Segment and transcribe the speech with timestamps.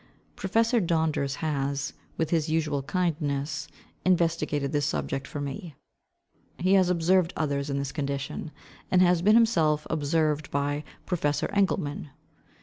[0.35, 3.67] Professor Donders has, with his usual kindness,
[4.03, 5.75] investigated this subject for me.
[6.57, 8.49] He has observed others in this condition,
[8.89, 12.09] and has been himself observed by Professor Engelmann.